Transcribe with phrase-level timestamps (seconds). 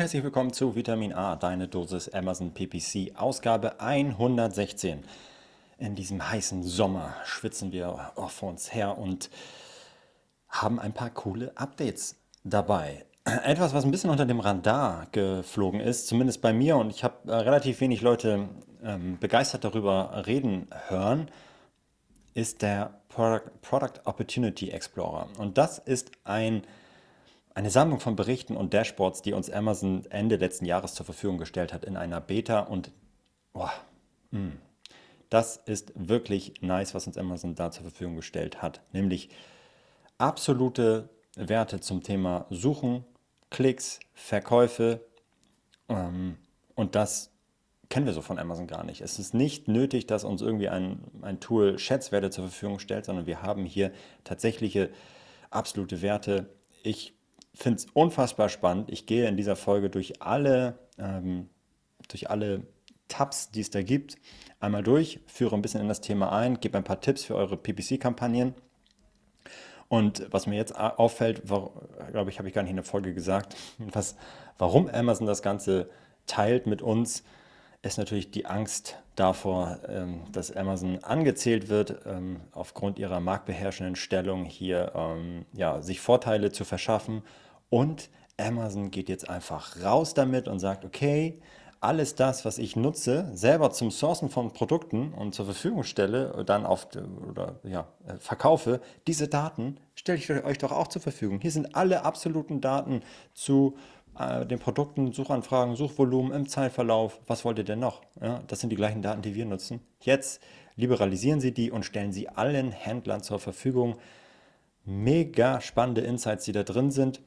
[0.00, 5.04] und herzlich willkommen zu Vitamin A, deine Dosis Amazon PPC, Ausgabe 116.
[5.76, 9.28] In diesem heißen Sommer schwitzen wir vor uns her und
[10.48, 13.04] haben ein paar coole Updates dabei.
[13.44, 17.30] Etwas, was ein bisschen unter dem Radar geflogen ist, zumindest bei mir, und ich habe
[17.30, 18.48] äh, relativ wenig Leute
[18.82, 21.30] ähm, begeistert darüber reden hören,
[22.32, 25.28] ist der Product, Product Opportunity Explorer.
[25.36, 26.62] Und das ist ein
[27.54, 31.72] eine Sammlung von Berichten und Dashboards, die uns Amazon Ende letzten Jahres zur Verfügung gestellt
[31.72, 32.60] hat in einer Beta.
[32.60, 32.92] Und
[33.52, 33.72] boah,
[34.30, 34.58] hm,
[35.28, 38.82] das ist wirklich nice, was uns Amazon da zur Verfügung gestellt hat.
[38.92, 39.30] Nämlich
[40.18, 43.04] absolute Werte zum Thema Suchen,
[43.50, 45.00] Klicks, Verkäufe.
[45.88, 46.36] Ähm,
[46.74, 47.30] und das
[47.88, 49.00] kennen wir so von Amazon gar nicht.
[49.00, 53.26] Es ist nicht nötig, dass uns irgendwie ein, ein Tool Schätzwerte zur Verfügung stellt, sondern
[53.26, 54.90] wir haben hier tatsächliche
[55.50, 56.48] absolute Werte.
[56.82, 57.14] Ich
[57.54, 58.90] finde es unfassbar spannend.
[58.90, 61.48] Ich gehe in dieser Folge durch alle, ähm,
[62.08, 62.62] durch alle
[63.08, 64.16] Tabs, die es da gibt,
[64.60, 67.56] einmal durch, führe ein bisschen in das Thema ein, gebe ein paar Tipps für eure
[67.56, 68.54] PPC-Kampagnen.
[69.88, 73.56] Und was mir jetzt auffällt, glaube ich, habe ich gar nicht in der Folge gesagt,
[73.78, 74.16] was,
[74.58, 75.90] warum Amazon das Ganze
[76.26, 77.24] teilt mit uns,
[77.82, 84.44] ist natürlich die Angst davor, ähm, dass Amazon angezählt wird, ähm, aufgrund ihrer marktbeherrschenden Stellung
[84.44, 87.22] hier ähm, ja, sich Vorteile zu verschaffen.
[87.70, 91.40] Und Amazon geht jetzt einfach raus damit und sagt, okay,
[91.80, 96.66] alles das, was ich nutze, selber zum Sourcen von Produkten und zur Verfügung stelle, dann
[96.66, 96.88] auf
[97.26, 101.40] oder ja, äh, verkaufe, diese Daten stelle ich euch doch auch zur Verfügung.
[101.40, 103.00] Hier sind alle absoluten Daten
[103.32, 103.76] zu
[104.18, 107.18] äh, den Produkten, Suchanfragen, Suchvolumen im Zeitverlauf.
[107.26, 108.02] Was wollt ihr denn noch?
[108.20, 109.80] Ja, das sind die gleichen Daten, die wir nutzen.
[110.00, 110.42] Jetzt
[110.76, 113.96] liberalisieren Sie die und stellen sie allen Händlern zur Verfügung.
[114.84, 117.20] Mega spannende Insights, die da drin sind.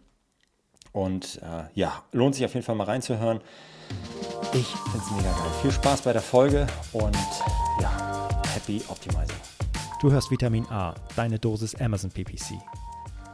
[0.93, 3.41] Und äh, ja, lohnt sich auf jeden Fall mal reinzuhören.
[4.53, 5.51] Ich finde es mega geil.
[5.61, 7.17] Viel Spaß bei der Folge und
[7.81, 9.35] ja, happy optimizing.
[9.99, 12.59] Du hörst Vitamin A, deine Dosis Amazon PPC.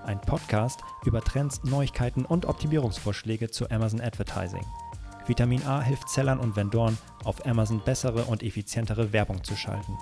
[0.06, 4.66] Ein Podcast über Trends, Neuigkeiten und Optimierungsvorschläge zu Amazon Advertising.
[5.28, 9.98] Vitamin A hilft Sellern und Vendoren, auf Amazon bessere und effizientere Werbung zu schalten.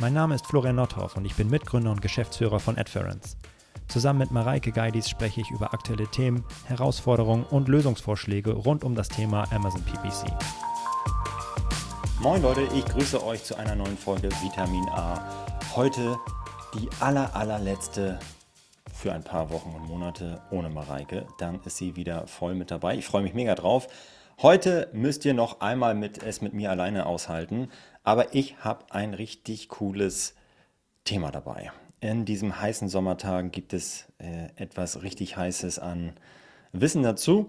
[0.00, 3.36] Mein Name ist Florian Nordhoff und ich bin Mitgründer und Geschäftsführer von Adference.
[3.90, 9.08] Zusammen mit Mareike Geidis spreche ich über aktuelle Themen, Herausforderungen und Lösungsvorschläge rund um das
[9.08, 10.32] Thema Amazon PPC.
[12.20, 15.20] Moin Leute, ich grüße euch zu einer neuen Folge Vitamin A.
[15.74, 16.16] Heute
[16.74, 18.20] die aller allerletzte
[18.94, 21.26] für ein paar Wochen und Monate ohne Mareike.
[21.40, 22.96] Dann ist sie wieder voll mit dabei.
[22.96, 23.88] Ich freue mich mega drauf.
[24.40, 27.68] Heute müsst ihr noch einmal mit, es mit mir alleine aushalten,
[28.04, 30.36] aber ich habe ein richtig cooles
[31.02, 31.72] Thema dabei.
[32.00, 36.14] In diesem heißen Sommertag gibt es äh, etwas richtig Heißes an
[36.72, 37.48] Wissen dazu.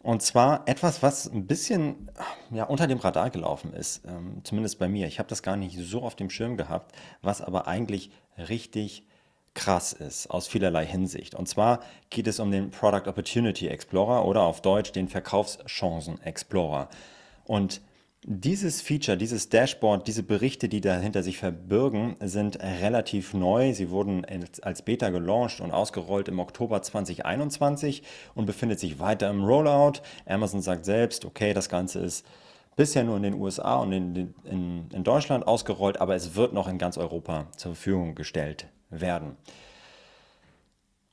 [0.00, 2.08] Und zwar etwas, was ein bisschen
[2.52, 5.08] ja, unter dem Radar gelaufen ist, ähm, zumindest bei mir.
[5.08, 9.02] Ich habe das gar nicht so auf dem Schirm gehabt, was aber eigentlich richtig
[9.54, 11.34] krass ist aus vielerlei Hinsicht.
[11.34, 11.80] Und zwar
[12.10, 16.88] geht es um den Product Opportunity Explorer oder auf Deutsch den Verkaufschancen Explorer.
[17.44, 17.80] Und
[18.30, 23.72] dieses Feature, dieses Dashboard, diese Berichte, die dahinter sich verbirgen, sind relativ neu.
[23.72, 24.26] Sie wurden
[24.60, 28.02] als Beta gelauncht und ausgerollt im Oktober 2021
[28.34, 30.02] und befindet sich weiter im Rollout.
[30.26, 32.26] Amazon sagt selbst, okay, das Ganze ist
[32.76, 36.68] bisher nur in den USA und in, in, in Deutschland ausgerollt, aber es wird noch
[36.68, 39.38] in ganz Europa zur Verfügung gestellt werden.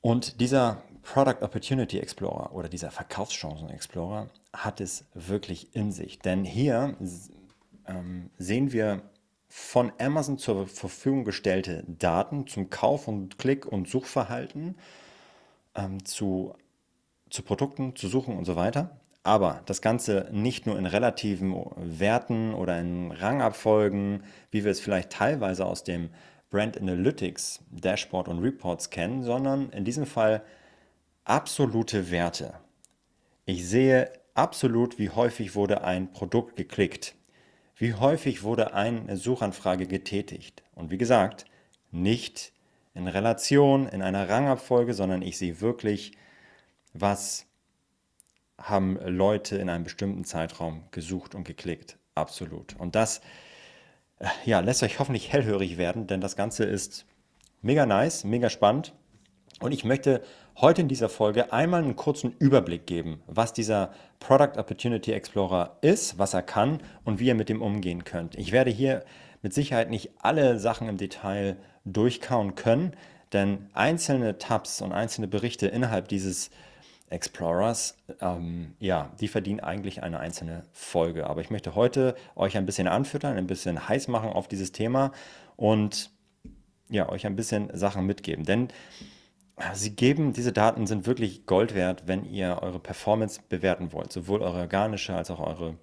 [0.02, 4.28] Und dieser Product Opportunity Explorer oder dieser Verkaufschancen Explorer
[4.64, 6.20] hat es wirklich in sich.
[6.20, 6.96] Denn hier
[7.88, 9.02] ähm, sehen wir
[9.48, 14.76] von Amazon zur Verfügung gestellte Daten zum Kauf- und Klick- und Suchverhalten,
[15.76, 16.54] ähm, zu,
[17.30, 19.00] zu Produkten, zu Suchen und so weiter.
[19.24, 25.12] Aber das Ganze nicht nur in relativen Werten oder in Rangabfolgen, wie wir es vielleicht
[25.12, 26.10] teilweise aus dem
[26.52, 30.44] Brand Analytics Dashboard und Reports kennen, sondern in diesem Fall
[31.24, 32.54] absolute Werte.
[33.46, 37.16] Ich sehe absolut, wie häufig wurde ein Produkt geklickt,
[37.76, 40.64] wie häufig wurde eine Suchanfrage getätigt.
[40.76, 41.46] Und wie gesagt,
[41.92, 42.54] nicht
[42.94, 46.12] in Relation, in einer Rangabfolge, sondern ich sehe wirklich,
[46.94, 47.46] was
[48.58, 51.98] haben Leute in einem bestimmten Zeitraum gesucht und geklickt.
[52.16, 52.76] Absolut.
[52.78, 53.20] Und das
[54.20, 57.06] äh, ja, lässt euch hoffentlich hellhörig werden, denn das Ganze ist
[57.62, 58.94] mega nice, mega spannend.
[59.60, 60.22] Und ich möchte
[60.58, 66.20] heute in dieser Folge einmal einen kurzen Überblick geben, was dieser Product Opportunity Explorer ist,
[66.20, 68.36] was er kann und wie ihr mit dem umgehen könnt.
[68.36, 69.04] Ich werde hier
[69.42, 72.94] mit Sicherheit nicht alle Sachen im Detail durchkauen können,
[73.32, 76.52] denn einzelne Tabs und einzelne Berichte innerhalb dieses
[77.10, 81.28] Explorers, ähm, ja, die verdienen eigentlich eine einzelne Folge.
[81.28, 85.12] Aber ich möchte heute euch ein bisschen anfüttern, ein bisschen heiß machen auf dieses Thema
[85.56, 86.10] und
[86.90, 88.46] ja, euch ein bisschen Sachen mitgeben.
[88.46, 88.70] Denn
[89.74, 94.42] sie geben, diese Daten sind wirklich Gold wert, wenn ihr eure Performance bewerten wollt, sowohl
[94.42, 95.78] eure organische als auch eure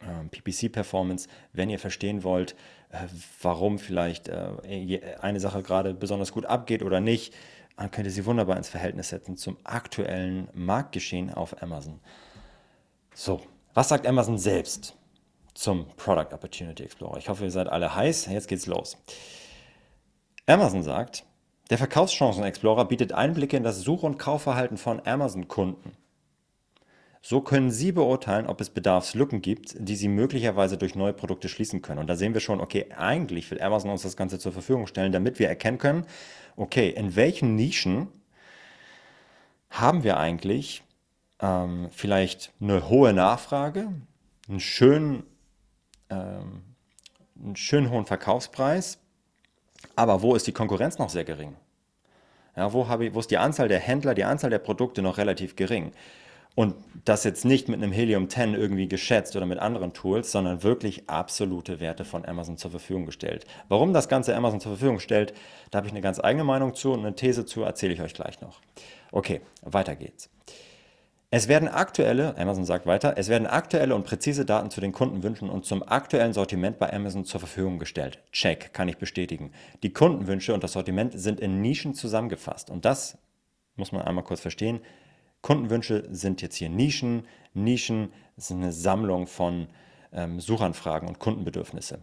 [0.00, 2.54] äh, PPC-Performance, wenn ihr verstehen wollt,
[2.90, 3.06] äh,
[3.42, 7.34] warum vielleicht äh, eine Sache gerade besonders gut abgeht oder nicht,
[7.76, 12.00] dann könnt ihr sie wunderbar ins Verhältnis setzen zum aktuellen Marktgeschehen auf Amazon.
[13.14, 13.40] So,
[13.74, 14.96] was sagt Amazon selbst
[15.54, 17.18] zum Product Opportunity Explorer?
[17.18, 18.26] Ich hoffe, ihr seid alle heiß.
[18.26, 18.96] Jetzt geht's los.
[20.46, 21.24] Amazon sagt,
[21.70, 25.92] der Verkaufschancen Explorer bietet Einblicke in das Such- und Kaufverhalten von Amazon-Kunden.
[27.20, 31.82] So können Sie beurteilen, ob es Bedarfslücken gibt, die Sie möglicherweise durch neue Produkte schließen
[31.82, 31.98] können.
[31.98, 35.12] Und da sehen wir schon, okay, eigentlich will Amazon uns das Ganze zur Verfügung stellen,
[35.12, 36.06] damit wir erkennen können,
[36.56, 38.08] okay, in welchen Nischen
[39.68, 40.82] haben wir eigentlich
[41.40, 43.92] ähm, vielleicht eine hohe Nachfrage,
[44.48, 45.24] einen schönen,
[46.08, 46.62] ähm,
[47.38, 48.98] einen schönen hohen Verkaufspreis,
[49.96, 51.56] aber wo ist die Konkurrenz noch sehr gering?
[52.56, 55.18] Ja, wo, habe ich, wo ist die Anzahl der Händler, die Anzahl der Produkte noch
[55.18, 55.92] relativ gering?
[56.54, 60.64] Und das jetzt nicht mit einem Helium 10 irgendwie geschätzt oder mit anderen Tools, sondern
[60.64, 63.46] wirklich absolute Werte von Amazon zur Verfügung gestellt.
[63.68, 65.34] Warum das Ganze Amazon zur Verfügung stellt,
[65.70, 68.12] da habe ich eine ganz eigene Meinung zu und eine These zu, erzähle ich euch
[68.12, 68.60] gleich noch.
[69.12, 70.30] Okay, weiter geht's.
[71.30, 75.50] Es werden aktuelle, Amazon sagt weiter, es werden aktuelle und präzise Daten zu den Kundenwünschen
[75.50, 78.18] und zum aktuellen Sortiment bei Amazon zur Verfügung gestellt.
[78.32, 79.52] Check, kann ich bestätigen.
[79.82, 82.70] Die Kundenwünsche und das Sortiment sind in Nischen zusammengefasst.
[82.70, 83.18] Und das
[83.76, 84.80] muss man einmal kurz verstehen.
[85.42, 87.26] Kundenwünsche sind jetzt hier Nischen.
[87.52, 89.68] Nischen sind eine Sammlung von
[90.12, 91.98] ähm, Suchanfragen und Kundenbedürfnisse.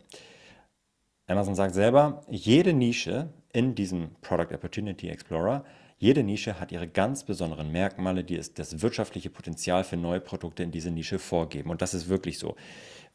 [1.26, 5.66] Amazon sagt selber, jede Nische in diesem Product Opportunity Explorer,
[5.98, 10.64] jede Nische hat ihre ganz besonderen Merkmale, die es das wirtschaftliche Potenzial für neue Produkte
[10.64, 11.70] in diese Nische vorgeben.
[11.70, 12.56] Und das ist wirklich so.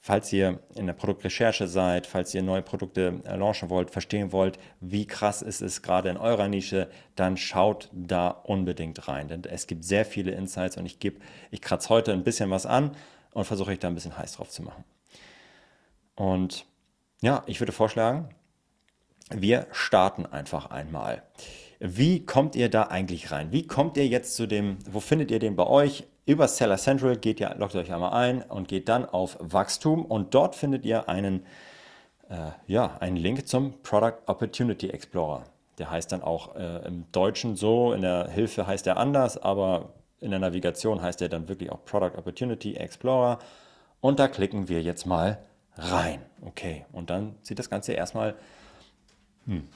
[0.03, 4.59] Falls ihr in der Produktrecherche seid, falls ihr neue Produkte äh, launchen wollt, verstehen wollt,
[4.81, 9.29] wie krass ist es gerade in eurer Nische, dann schaut da unbedingt rein.
[9.29, 12.65] Denn es gibt sehr viele Insights und ich gebe, ich kratze heute ein bisschen was
[12.65, 12.97] an
[13.33, 14.85] und versuche euch da ein bisschen heiß drauf zu machen.
[16.15, 16.65] Und
[17.21, 18.31] ja, ich würde vorschlagen,
[19.29, 21.23] wir starten einfach einmal.
[21.83, 23.53] Wie kommt ihr da eigentlich rein?
[23.53, 26.07] Wie kommt ihr jetzt zu dem, wo findet ihr den bei euch?
[26.27, 30.35] Über Seller Central geht ihr, loggt euch einmal ein und geht dann auf Wachstum und
[30.35, 31.47] dort findet ihr einen,
[32.29, 35.45] äh, ja, einen Link zum Product Opportunity Explorer.
[35.79, 39.95] Der heißt dann auch äh, im Deutschen so, in der Hilfe heißt er anders, aber
[40.21, 43.39] in der Navigation heißt er dann wirklich auch Product Opportunity Explorer.
[44.03, 45.39] Und da klicken wir jetzt mal
[45.77, 46.21] rein.
[46.43, 48.35] Okay, und dann sieht das Ganze erstmal
[49.47, 49.67] hm,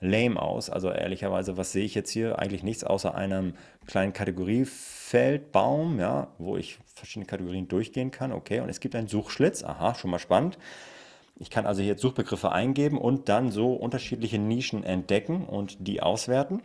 [0.00, 0.70] lame aus.
[0.70, 2.38] Also ehrlicherweise, was sehe ich jetzt hier?
[2.38, 3.54] Eigentlich nichts außer einem
[3.86, 8.32] kleinen Kategoriefeld, Baum, ja, wo ich verschiedene Kategorien durchgehen kann.
[8.32, 9.64] Okay, und es gibt einen Suchschlitz.
[9.64, 10.58] Aha, schon mal spannend.
[11.36, 16.02] Ich kann also hier jetzt Suchbegriffe eingeben und dann so unterschiedliche Nischen entdecken und die
[16.02, 16.62] auswerten.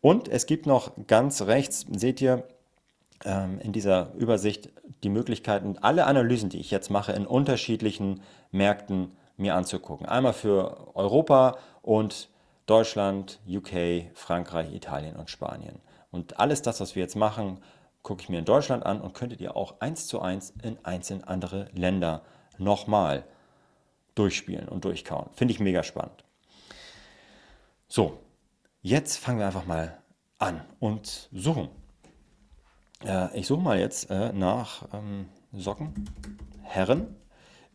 [0.00, 2.44] Und es gibt noch ganz rechts, seht ihr
[3.24, 4.70] ähm, in dieser Übersicht
[5.02, 10.06] die Möglichkeiten, alle Analysen, die ich jetzt mache, in unterschiedlichen Märkten mir anzugucken.
[10.06, 12.28] Einmal für Europa und
[12.68, 15.80] Deutschland, UK, Frankreich, Italien und Spanien.
[16.10, 17.62] Und alles das, was wir jetzt machen,
[18.02, 21.26] gucke ich mir in Deutschland an und könntet ihr auch eins zu eins in einzelne
[21.26, 22.22] andere Länder
[22.58, 23.24] nochmal
[24.14, 25.30] durchspielen und durchkauen.
[25.32, 26.24] Finde ich mega spannend.
[27.88, 28.18] So,
[28.82, 30.02] jetzt fangen wir einfach mal
[30.38, 31.70] an und suchen.
[33.02, 36.10] Äh, ich suche mal jetzt äh, nach ähm, Socken,
[36.62, 37.16] Herren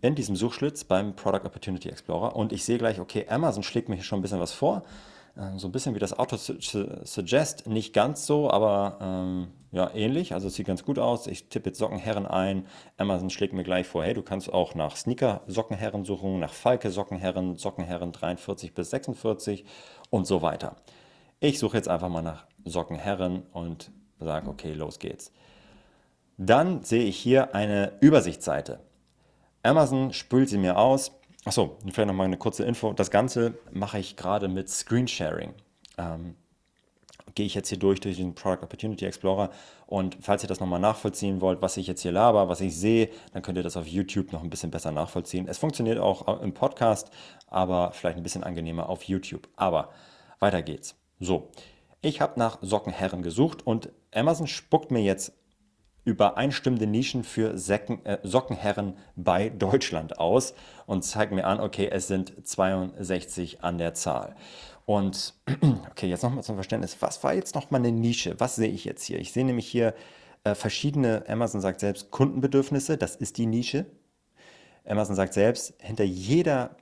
[0.04, 3.96] in diesem Suchschlitz beim Product Opportunity Explorer und ich sehe gleich, okay, Amazon schlägt mir
[3.96, 4.84] hier schon ein bisschen was vor.
[5.38, 10.34] Äh, so ein bisschen wie das Auto-Suggest, nicht ganz so, aber ähm, ja, ähnlich.
[10.34, 11.26] Also es sieht ganz gut aus.
[11.26, 12.68] Ich tippe jetzt Sockenherren ein.
[12.98, 18.12] Amazon schlägt mir gleich vor, hey, du kannst auch nach Sneaker-Sockenherren suchen, nach Falke-Sockenherren, Sockenherren
[18.12, 19.64] 43 bis 46
[20.10, 20.76] und so weiter.
[21.40, 25.32] Ich suche jetzt einfach mal nach Sockenherren und sage, okay, los geht's.
[26.38, 28.82] Dann sehe ich hier eine Übersichtsseite.
[29.64, 31.12] Amazon spült sie mir aus.
[31.46, 32.94] Achso, vielleicht noch mal eine kurze Info.
[32.94, 35.54] Das Ganze mache ich gerade mit Screensharing.
[35.98, 36.36] Ähm,
[37.36, 39.50] gehe ich jetzt hier durch, durch den Product Opportunity Explorer.
[39.88, 43.10] Und falls ihr das nochmal nachvollziehen wollt, was ich jetzt hier laber, was ich sehe,
[43.32, 45.48] dann könnt ihr das auf YouTube noch ein bisschen besser nachvollziehen.
[45.48, 47.10] Es funktioniert auch im Podcast,
[47.48, 49.48] aber vielleicht ein bisschen angenehmer auf YouTube.
[49.56, 49.90] Aber
[50.40, 50.96] weiter geht's.
[51.20, 51.50] So,
[52.02, 55.34] ich habe nach Sockenherren gesucht und Amazon spuckt mir jetzt
[56.06, 60.54] übereinstimmende Nischen für Säcken, äh, Sockenherren bei Deutschland aus
[60.86, 64.36] und zeigt mir an, okay, es sind 62 an der Zahl.
[64.86, 65.34] Und
[65.92, 66.98] okay, jetzt nochmal zum Verständnis.
[67.00, 68.36] Was war jetzt nochmal eine Nische?
[68.40, 69.20] Was sehe ich jetzt hier?
[69.20, 69.94] Ich sehe nämlich hier
[70.44, 72.98] äh, verschiedene, Amazon sagt selbst, Kundenbedürfnisse.
[72.98, 73.86] Das ist die Nische.
[74.86, 76.76] Amazon sagt selbst, hinter jeder,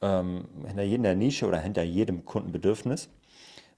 [0.00, 3.08] ähm, hinter jeder Nische oder hinter jedem Kundenbedürfnis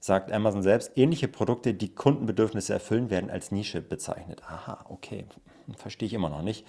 [0.03, 4.43] sagt Amazon selbst, ähnliche Produkte, die Kundenbedürfnisse erfüllen, werden als Nische bezeichnet.
[4.43, 5.23] Aha, okay,
[5.77, 6.67] verstehe ich immer noch nicht.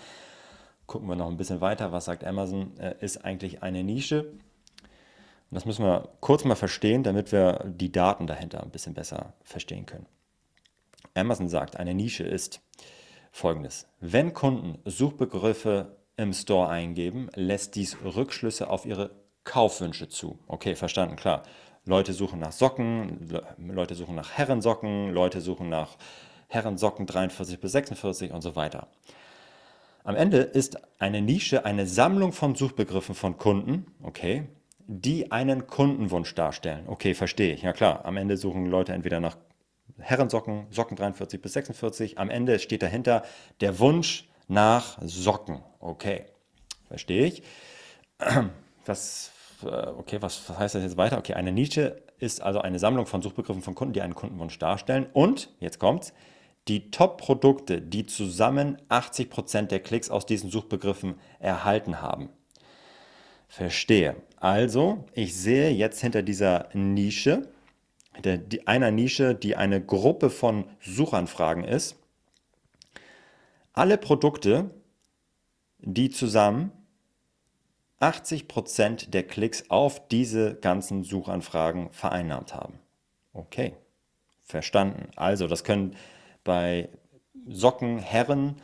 [0.87, 1.91] Gucken wir noch ein bisschen weiter.
[1.91, 2.79] Was sagt Amazon?
[2.79, 4.35] Äh, ist eigentlich eine Nische?
[5.51, 9.87] das müssen wir kurz mal verstehen, damit wir die Daten dahinter ein bisschen besser verstehen
[9.87, 10.07] können.
[11.15, 12.61] Amazon sagt, eine Nische ist
[13.33, 13.89] folgendes.
[13.99, 19.11] Wenn Kunden Suchbegriffe im Store eingeben, lässt dies Rückschlüsse auf ihre
[19.43, 20.39] Kaufwünsche zu.
[20.47, 21.43] Okay, verstanden, klar.
[21.87, 25.97] Leute suchen nach Socken, Leute suchen nach Herrensocken, Leute suchen nach
[26.49, 28.89] Herrensocken 43 bis 46 und so weiter.
[30.03, 34.47] Am Ende ist eine Nische eine Sammlung von Suchbegriffen von Kunden, okay,
[34.87, 36.85] die einen Kundenwunsch darstellen.
[36.87, 37.63] Okay, verstehe ich.
[37.63, 39.37] Ja klar, am Ende suchen Leute entweder nach
[39.99, 42.19] Herrensocken, Socken 43 bis 46.
[42.19, 43.23] Am Ende steht dahinter
[43.61, 45.63] der Wunsch nach Socken.
[45.81, 46.27] Okay,
[46.89, 47.43] verstehe ich.
[48.85, 49.31] Was,
[49.67, 51.19] okay, was, was heißt das jetzt weiter?
[51.19, 55.07] Okay, eine Nische ist also eine Sammlung von Suchbegriffen von Kunden, die einen Kundenwunsch darstellen.
[55.13, 56.13] Und, jetzt kommt's,
[56.69, 62.31] die Top-Produkte, die zusammen 80% der Klicks aus diesen Suchbegriffen erhalten haben.
[63.49, 64.17] Verstehe.
[64.37, 67.49] Also, ich sehe jetzt hinter dieser Nische,
[68.15, 71.97] hinter einer Nische, die eine Gruppe von Suchanfragen ist,
[73.73, 74.71] alle Produkte,
[75.79, 76.73] die zusammen
[78.01, 82.79] 80% der Klicks auf diese ganzen Suchanfragen vereinnahmt haben.
[83.33, 83.75] Okay,
[84.45, 85.09] verstanden.
[85.17, 85.97] Also, das können
[86.45, 86.89] bei
[87.49, 88.57] Socken, Herren,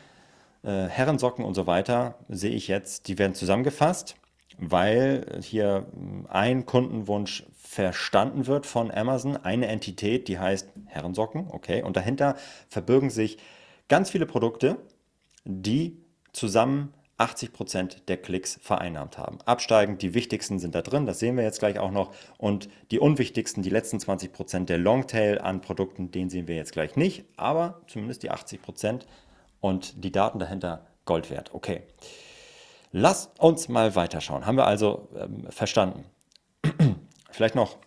[0.62, 4.16] äh, Herrensocken und so weiter, sehe ich jetzt, die werden zusammengefasst,
[4.58, 5.86] weil hier
[6.28, 12.36] ein Kundenwunsch verstanden wird von Amazon, eine Entität, die heißt Herrensocken, okay, und dahinter
[12.68, 13.38] verbirgen sich
[13.88, 14.76] ganz viele Produkte,
[15.44, 15.96] die
[16.32, 19.38] zusammen 80% der Klicks vereinnahmt haben.
[19.44, 22.14] Absteigend, die wichtigsten sind da drin, das sehen wir jetzt gleich auch noch.
[22.38, 26.96] Und die unwichtigsten, die letzten 20% der Longtail an Produkten, den sehen wir jetzt gleich
[26.96, 29.02] nicht, aber zumindest die 80%
[29.60, 31.54] und die Daten dahinter Gold wert.
[31.54, 31.82] Okay.
[32.92, 34.46] Lass uns mal weiterschauen.
[34.46, 36.04] Haben wir also ähm, verstanden.
[37.30, 37.78] Vielleicht noch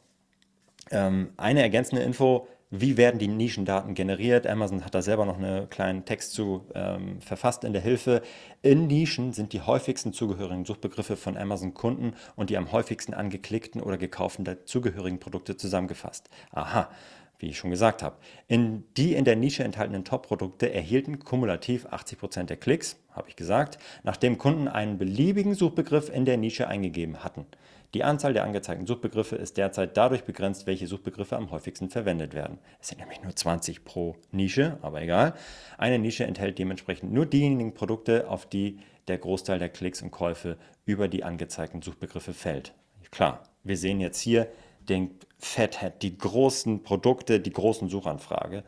[0.91, 2.47] ähm, eine ergänzende Info.
[2.75, 4.47] Wie werden die Nischendaten generiert?
[4.47, 8.23] Amazon hat da selber noch einen kleinen Text zu ähm, verfasst in der Hilfe.
[8.63, 13.99] In Nischen sind die häufigsten zugehörigen Suchbegriffe von Amazon-Kunden und die am häufigsten angeklickten oder
[13.99, 16.31] gekauften dazugehörigen Produkte zusammengefasst.
[16.49, 16.89] Aha,
[17.37, 18.15] wie ich schon gesagt habe.
[18.47, 23.77] In die in der Nische enthaltenen Top-Produkte erhielten kumulativ 80% der Klicks, habe ich gesagt,
[24.01, 27.45] nachdem Kunden einen beliebigen Suchbegriff in der Nische eingegeben hatten.
[27.93, 32.57] Die Anzahl der angezeigten Suchbegriffe ist derzeit dadurch begrenzt, welche Suchbegriffe am häufigsten verwendet werden.
[32.81, 35.35] Es sind nämlich nur 20 pro Nische, aber egal.
[35.77, 40.57] Eine Nische enthält dementsprechend nur diejenigen Produkte, auf die der Großteil der Klicks und Käufe
[40.85, 42.73] über die angezeigten Suchbegriffe fällt.
[43.11, 44.47] Klar, wir sehen jetzt hier
[44.79, 48.63] den Fathead, die großen Produkte, die großen Suchanfragen.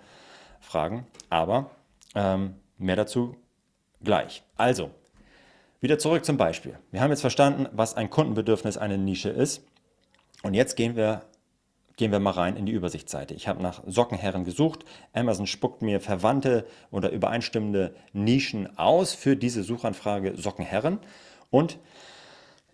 [1.29, 1.71] Aber
[2.13, 3.35] ähm, mehr dazu
[4.03, 4.43] gleich.
[4.55, 4.91] Also,
[5.81, 6.77] wieder zurück zum Beispiel.
[6.91, 9.63] Wir haben jetzt verstanden, was ein Kundenbedürfnis eine Nische ist.
[10.43, 11.23] Und jetzt gehen wir,
[11.97, 13.33] gehen wir mal rein in die Übersichtsseite.
[13.33, 14.85] Ich habe nach Sockenherren gesucht.
[15.13, 20.99] Amazon spuckt mir verwandte oder übereinstimmende Nischen aus für diese Suchanfrage Sockenherren.
[21.49, 21.77] Und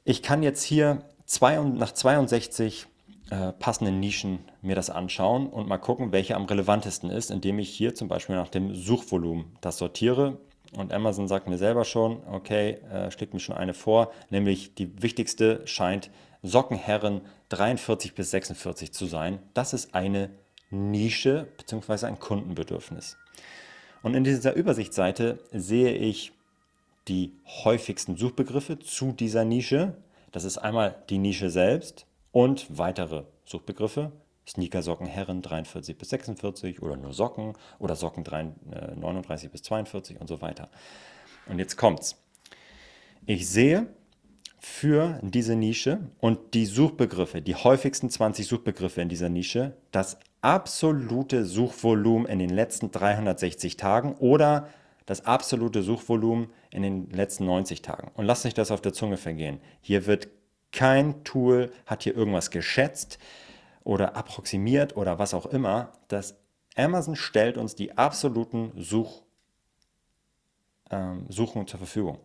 [0.04, 2.88] ich kann jetzt hier zwei, nach 62
[3.30, 7.70] äh, passenden Nischen mir das anschauen und mal gucken, welche am relevantesten ist, indem ich
[7.70, 10.38] hier zum Beispiel nach dem Suchvolumen das sortiere.
[10.74, 15.02] Und Amazon sagt mir selber schon, okay, äh, schlägt mir schon eine vor, nämlich die
[15.02, 16.10] wichtigste scheint
[16.44, 19.40] Sockenherren 43 bis 46 zu sein.
[19.54, 20.30] Das ist eine
[20.70, 22.06] Nische bzw.
[22.06, 23.18] ein Kundenbedürfnis.
[24.02, 26.32] Und in dieser Übersichtsseite sehe ich
[27.08, 29.98] die häufigsten Suchbegriffe zu dieser Nische.
[30.32, 34.12] Das ist einmal die Nische selbst und weitere Suchbegriffe.
[34.48, 40.28] Sneakersocken Herren 43 bis 46 oder nur Socken oder Socken 39 äh, bis 42 und
[40.28, 40.70] so weiter.
[41.48, 42.22] Und jetzt kommt's.
[43.26, 43.88] Ich sehe
[44.60, 51.46] für diese Nische und die Suchbegriffe, die häufigsten 20 Suchbegriffe in dieser Nische, das absolute
[51.46, 54.68] Suchvolumen in den letzten 360 Tagen oder
[55.06, 58.12] das absolute Suchvolumen in den letzten 90 Tagen.
[58.16, 59.60] Und lasst euch das auf der Zunge vergehen.
[59.82, 60.30] Hier wird
[60.72, 63.20] kein Tool, hat hier irgendwas geschätzt
[63.84, 66.36] oder approximiert oder was auch immer, das
[66.76, 69.24] Amazon stellt uns die absoluten Such,
[70.90, 72.20] ähm, Suchungen zur Verfügung.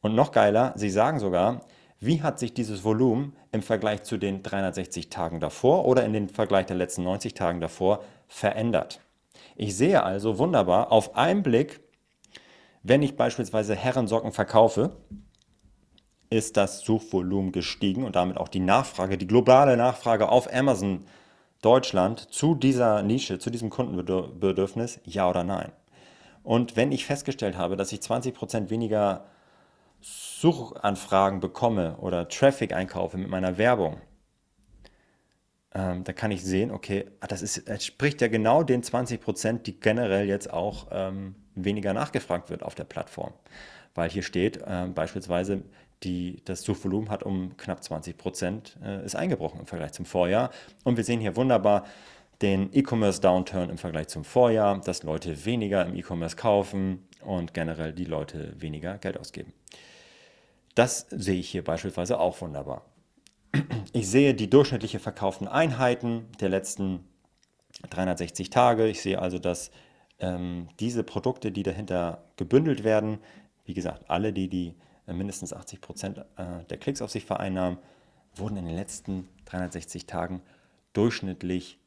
[0.00, 1.62] Und noch geiler, sie sagen sogar,
[1.98, 6.28] wie hat sich dieses Volumen im Vergleich zu den 360 Tagen davor oder in den
[6.28, 9.00] Vergleich der letzten 90 Tagen davor verändert.
[9.56, 11.80] Ich sehe also wunderbar auf einen Blick,
[12.82, 14.96] wenn ich beispielsweise Herrensocken verkaufe,
[16.30, 21.04] ist das Suchvolumen gestiegen und damit auch die Nachfrage, die globale Nachfrage auf Amazon
[21.62, 25.72] Deutschland zu dieser Nische, zu diesem Kundenbedürfnis, ja oder nein?
[26.42, 29.26] Und wenn ich festgestellt habe, dass ich 20% weniger
[30.00, 33.96] Suchanfragen bekomme oder Traffic einkaufe mit meiner Werbung,
[35.74, 39.62] ähm, da kann ich sehen, okay, ah, das, ist, das spricht ja genau den 20%,
[39.64, 43.32] die generell jetzt auch ähm, weniger nachgefragt wird auf der Plattform.
[43.94, 45.62] Weil hier steht äh, beispielsweise,
[46.02, 50.50] die, das Suchvolumen hat um knapp 20 Prozent äh, ist eingebrochen im Vergleich zum Vorjahr.
[50.84, 51.84] Und wir sehen hier wunderbar
[52.42, 58.04] den E-Commerce-Downturn im Vergleich zum Vorjahr, dass Leute weniger im E-Commerce kaufen und generell die
[58.04, 59.52] Leute weniger Geld ausgeben.
[60.74, 62.84] Das sehe ich hier beispielsweise auch wunderbar.
[63.92, 67.08] Ich sehe die durchschnittliche verkauften Einheiten der letzten
[67.88, 68.86] 360 Tage.
[68.86, 69.70] Ich sehe also, dass
[70.18, 73.18] ähm, diese Produkte, die dahinter gebündelt werden,
[73.64, 74.74] wie gesagt, alle, die, die
[75.06, 77.78] mindestens 80 Prozent äh, der Klicks auf sich vereinnahmen,
[78.34, 80.42] wurden in den letzten 360 Tagen
[80.92, 81.78] durchschnittlich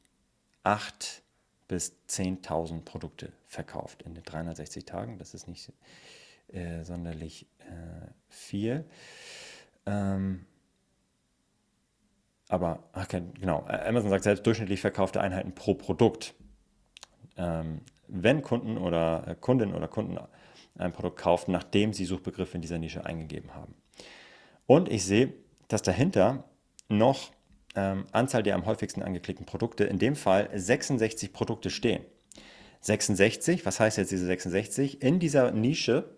[0.64, 1.20] 8.000
[1.70, 5.18] bis 10.000 Produkte verkauft in den 360 Tagen.
[5.18, 5.72] Das ist nicht
[6.48, 8.84] äh, sonderlich äh, viel.
[9.86, 10.46] Ähm,
[12.48, 16.34] aber, okay, genau, Amazon sagt selbst durchschnittlich verkaufte Einheiten pro Produkt.
[17.36, 20.18] Ähm, wenn Kunden oder äh, Kundinnen oder Kunden
[20.80, 23.74] ein Produkt kaufen, nachdem sie Suchbegriffe in dieser Nische eingegeben haben.
[24.66, 25.32] Und ich sehe,
[25.68, 26.44] dass dahinter
[26.88, 27.30] noch
[27.74, 32.04] ähm, Anzahl der am häufigsten angeklickten Produkte, in dem Fall 66 Produkte stehen.
[32.80, 35.02] 66, was heißt jetzt diese 66?
[35.02, 36.16] In dieser Nische,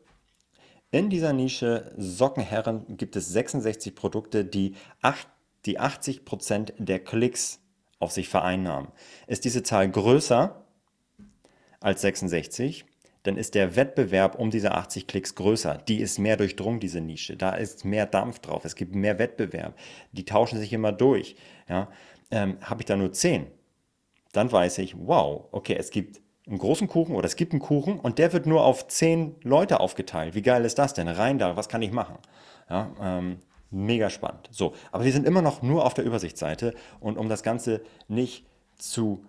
[0.90, 5.26] in dieser Nische Sockenherren gibt es 66 Produkte, die, 8,
[5.66, 7.60] die 80% der Klicks
[7.98, 8.88] auf sich vereinnahmen.
[9.26, 10.64] Ist diese Zahl größer
[11.80, 12.84] als 66,
[13.22, 15.78] dann ist der Wettbewerb um diese 80 Klicks größer.
[15.88, 17.36] Die ist mehr durchdrungen, diese Nische.
[17.36, 18.64] Da ist mehr Dampf drauf.
[18.64, 19.78] Es gibt mehr Wettbewerb.
[20.12, 21.36] Die tauschen sich immer durch.
[21.68, 21.88] Ja?
[22.30, 23.46] Ähm, Habe ich da nur 10,
[24.32, 28.00] dann weiß ich, wow, okay, es gibt einen großen Kuchen oder es gibt einen Kuchen
[28.00, 30.34] und der wird nur auf 10 Leute aufgeteilt.
[30.34, 31.06] Wie geil ist das denn?
[31.06, 32.16] Rein da, was kann ich machen?
[32.68, 33.38] Ja, ähm,
[33.70, 34.48] mega spannend.
[34.50, 38.46] So, aber wir sind immer noch nur auf der Übersichtsseite und um das Ganze nicht
[38.76, 39.24] zu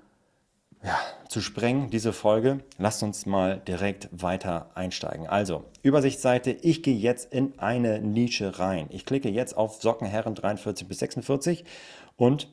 [0.84, 5.28] ja, zu sprengen, diese Folge, lasst uns mal direkt weiter einsteigen.
[5.28, 8.88] Also, Übersichtsseite, ich gehe jetzt in eine Nische rein.
[8.89, 11.63] Ich klicke jetzt auf Sockenherren 43 bis 46
[12.17, 12.50] und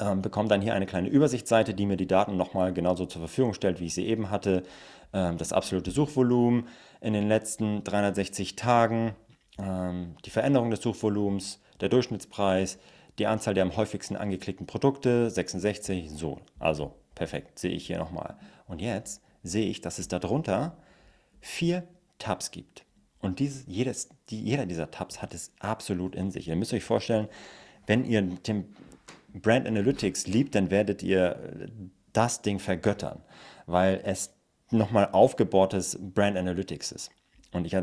[0.00, 3.54] ähm, bekomme dann hier eine kleine Übersichtsseite, die mir die Daten nochmal genauso zur Verfügung
[3.54, 4.64] stellt, wie ich sie eben hatte.
[5.12, 6.68] Ähm, das absolute Suchvolumen
[7.00, 9.14] in den letzten 360 Tagen,
[9.58, 12.78] ähm, die Veränderung des Suchvolumens, der Durchschnittspreis,
[13.18, 16.40] die Anzahl der am häufigsten angeklickten Produkte, 66, so.
[16.58, 18.36] Also Perfekt, sehe ich hier nochmal.
[18.68, 20.76] Und jetzt sehe ich, dass es darunter
[21.40, 22.84] vier Tabs gibt.
[23.20, 26.46] Und dieses, jedes, die, jeder dieser Tabs hat es absolut in sich.
[26.46, 27.28] Ihr müsst euch vorstellen,
[27.86, 28.76] wenn ihr den
[29.32, 31.68] Brand Analytics liebt, dann werdet ihr
[32.12, 33.22] das Ding vergöttern,
[33.66, 34.34] weil es
[34.70, 37.10] nochmal aufgebohrtes Brand Analytics ist.
[37.52, 37.76] Und ich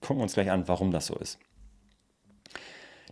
[0.00, 1.38] gucken uns gleich an, warum das so ist.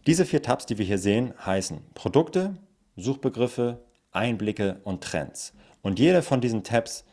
[0.07, 2.57] Diese vier Tabs, die wir hier sehen, heißen Produkte,
[2.96, 3.85] Suchbegriffe,
[4.18, 5.54] Einblicke und Trends.
[5.83, 7.04] Und jeder von diesen Tabs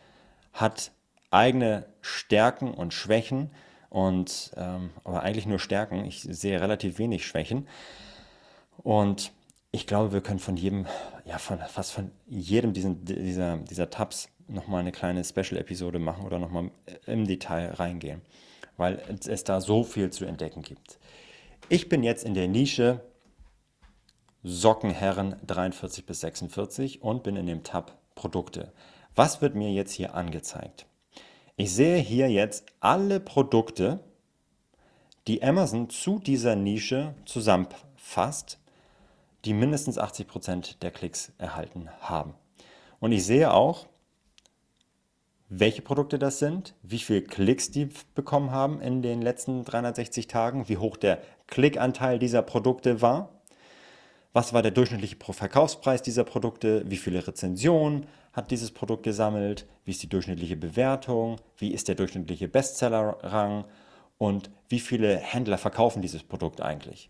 [0.51, 0.91] hat
[1.31, 3.51] eigene Stärken und Schwächen
[3.89, 6.03] und ähm, aber eigentlich nur Stärken.
[6.05, 7.67] Ich sehe relativ wenig Schwächen.
[8.77, 9.31] Und
[9.71, 10.85] ich glaube, wir können von jedem,
[11.25, 16.39] ja, von, fast von jedem diesen, dieser, dieser Tabs nochmal eine kleine Special-Episode machen oder
[16.39, 16.71] nochmal
[17.05, 18.21] im Detail reingehen,
[18.77, 20.99] weil es da so viel zu entdecken gibt.
[21.69, 23.01] Ich bin jetzt in der Nische
[24.47, 28.71] Sockenherren 43 bis 46 und bin in dem Tab Produkte.
[29.15, 30.85] Was wird mir jetzt hier angezeigt?
[31.55, 34.01] Ich sehe hier jetzt alle Produkte,
[35.25, 38.59] die Amazon zu dieser Nische zusammenfasst,
[39.45, 42.35] die mindestens 80% der Klicks erhalten haben.
[42.99, 43.87] Und ich sehe auch,
[45.49, 50.69] welche Produkte das sind, wie viele Klicks die bekommen haben in den letzten 360 Tagen,
[50.69, 53.34] wie hoch der Klickanteil dieser Produkte war
[54.35, 59.91] was war der durchschnittliche Verkaufspreis dieser Produkte, wie viele Rezensionen hat dieses Produkt gesammelt, wie
[59.91, 63.63] ist die durchschnittliche Bewertung, wie ist der durchschnittliche Bestsellerrang?
[64.17, 67.09] Und wie viele Händler verkaufen dieses Produkt eigentlich.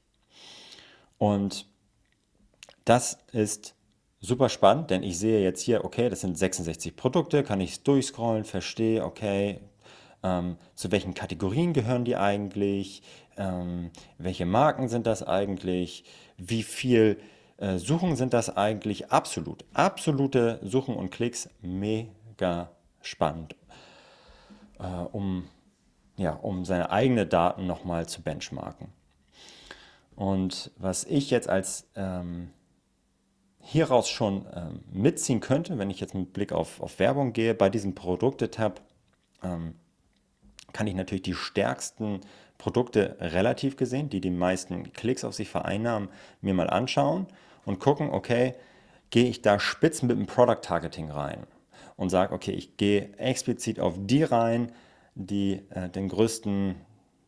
[1.18, 1.68] Und
[2.84, 3.74] das ist
[4.22, 7.84] super spannend, denn ich sehe jetzt hier, okay, das sind 66 Produkte, kann ich es
[7.84, 9.62] durchscrollen, verstehe, okay,
[10.26, 13.04] ähm, zu welchen Kategorien gehören die eigentlich,
[13.38, 16.06] ähm, welche Marken sind das eigentlich,
[16.38, 17.20] wie viel
[17.58, 22.72] äh, Suchen sind das eigentlich, absolut, absolute Suchen und Klicks, mega
[23.02, 23.56] spannend,
[24.80, 25.48] äh, um,
[26.18, 28.90] ja, um seine eigenen Daten nochmal zu benchmarken.
[30.16, 32.52] Und was ich jetzt als ähm,
[33.60, 37.70] hieraus schon ähm, mitziehen könnte, wenn ich jetzt mit Blick auf, auf Werbung gehe, bei
[37.70, 38.82] diesem Produkte-Tab
[39.44, 39.76] ähm,
[40.72, 42.22] kann ich natürlich die stärksten
[42.58, 46.10] Produkte relativ gesehen, die die meisten Klicks auf sich vereinnahmen,
[46.42, 47.28] mir mal anschauen
[47.66, 48.56] und gucken, okay,
[49.10, 51.46] gehe ich da spitz mit dem Product Targeting rein
[51.96, 54.72] und sage, okay, ich gehe explizit auf die rein,
[55.16, 56.76] die äh, den größten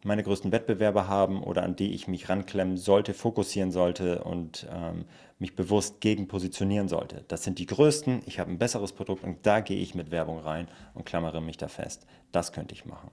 [0.03, 5.05] meine größten Wettbewerber haben oder an die ich mich ranklemmen sollte, fokussieren sollte und ähm,
[5.39, 7.25] mich bewusst gegen positionieren sollte.
[7.27, 10.39] Das sind die größten, ich habe ein besseres Produkt und da gehe ich mit Werbung
[10.39, 12.05] rein und klammere mich da fest.
[12.31, 13.11] Das könnte ich machen.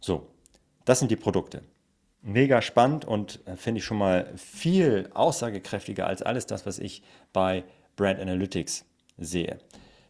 [0.00, 0.26] So,
[0.84, 1.62] das sind die Produkte.
[2.22, 7.02] Mega spannend und äh, finde ich schon mal viel aussagekräftiger als alles das, was ich
[7.32, 7.64] bei
[7.96, 8.84] Brand Analytics
[9.18, 9.58] sehe.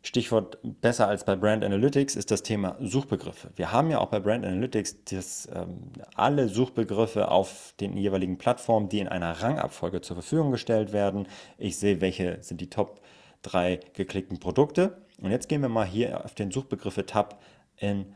[0.04, 3.50] Stichwort besser als bei Brand Analytics ist das Thema Suchbegriffe.
[3.54, 8.88] Wir haben ja auch bei Brand Analytics das, ähm, alle Suchbegriffe auf den jeweiligen Plattformen,
[8.88, 11.28] die in einer Rangabfolge zur Verfügung gestellt werden.
[11.56, 13.00] Ich sehe, welche sind die Top
[13.42, 14.98] 3 geklickten Produkte.
[15.20, 17.40] Und jetzt gehen wir mal hier auf den Suchbegriffe-Tab
[17.76, 18.06] in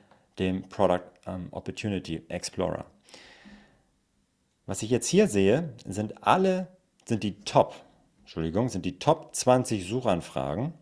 [0.41, 2.87] dem Product ähm, Opportunity Explorer.
[4.67, 6.69] Was ich jetzt hier sehe, sind alle,
[7.05, 7.75] sind die Top,
[8.21, 10.75] Entschuldigung, sind die Top 20 Suchanfragen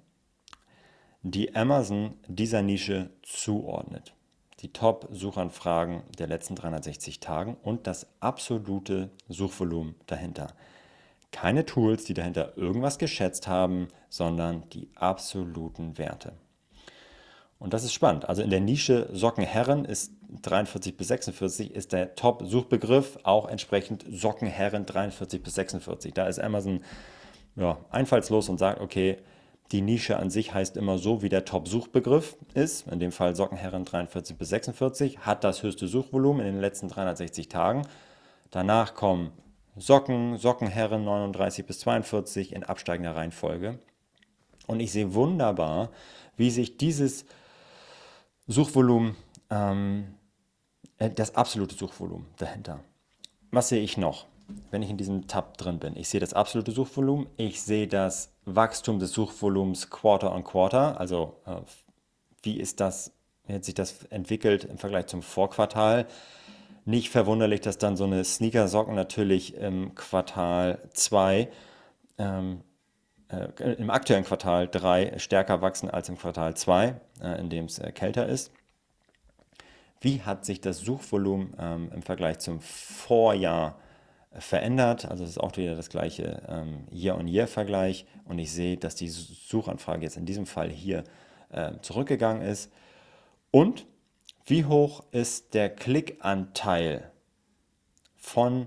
[1.24, 4.14] die Amazon dieser Nische zuordnet.
[4.60, 10.48] Die Top-Suchanfragen der letzten 360 Tagen und das absolute Suchvolumen dahinter.
[11.32, 16.34] Keine Tools, die dahinter irgendwas geschätzt haben, sondern die absoluten Werte.
[17.58, 18.28] Und das ist spannend.
[18.28, 24.86] Also in der Nische Sockenherren ist 43 bis 46 ist der Top-Suchbegriff auch entsprechend Sockenherren
[24.86, 26.14] 43 bis 46.
[26.14, 26.80] Da ist Amazon
[27.56, 29.18] ja, einfallslos und sagt, okay,
[29.72, 32.86] die Nische an sich heißt immer so, wie der Top-Suchbegriff ist.
[32.88, 37.48] In dem Fall Sockenherren 43 bis 46, hat das höchste Suchvolumen in den letzten 360
[37.48, 37.86] Tagen.
[38.50, 39.32] Danach kommen
[39.76, 43.78] Socken, Sockenherren 39 bis 42 in absteigender Reihenfolge.
[44.66, 45.90] Und ich sehe wunderbar,
[46.36, 47.24] wie sich dieses
[48.46, 49.16] Suchvolumen,
[49.50, 50.23] ähm, äh,
[50.98, 52.80] das absolute Suchvolumen dahinter.
[53.50, 54.26] Was sehe ich noch?
[54.70, 55.96] wenn ich in diesem Tab drin bin.
[55.96, 61.36] Ich sehe das absolute Suchvolumen, ich sehe das Wachstum des Suchvolumens Quarter on Quarter, also
[61.46, 61.56] äh,
[62.42, 63.12] wie ist das,
[63.46, 66.06] wie hat sich das entwickelt im Vergleich zum Vorquartal.
[66.84, 71.48] Nicht verwunderlich, dass dann so eine Sneaker-Socken natürlich im Quartal 2,
[72.18, 72.60] ähm,
[73.28, 77.78] äh, im aktuellen Quartal 3 stärker wachsen als im Quartal 2, äh, in dem es
[77.78, 78.52] äh, kälter ist.
[80.04, 83.76] Wie hat sich das Suchvolumen ähm, im Vergleich zum Vorjahr
[84.38, 85.04] verändert.
[85.04, 90.02] Also es ist auch wieder das gleiche ähm, Year-on-Year-Vergleich und ich sehe, dass die Suchanfrage
[90.02, 91.04] jetzt in diesem Fall hier
[91.50, 92.72] äh, zurückgegangen ist.
[93.50, 93.86] Und
[94.46, 97.10] wie hoch ist der Klickanteil
[98.16, 98.66] von